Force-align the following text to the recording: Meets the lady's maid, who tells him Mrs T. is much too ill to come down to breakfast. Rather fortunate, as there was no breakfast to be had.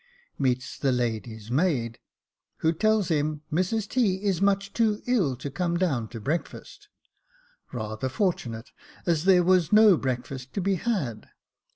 Meets 0.39 0.79
the 0.79 0.91
lady's 0.91 1.51
maid, 1.51 1.99
who 2.61 2.73
tells 2.73 3.09
him 3.09 3.43
Mrs 3.53 3.87
T. 3.87 4.15
is 4.23 4.41
much 4.41 4.73
too 4.73 5.03
ill 5.05 5.35
to 5.35 5.51
come 5.51 5.77
down 5.77 6.07
to 6.07 6.19
breakfast. 6.19 6.87
Rather 7.71 8.09
fortunate, 8.09 8.71
as 9.05 9.25
there 9.25 9.43
was 9.43 9.71
no 9.71 9.97
breakfast 9.97 10.53
to 10.53 10.59
be 10.59 10.73
had. 10.73 11.29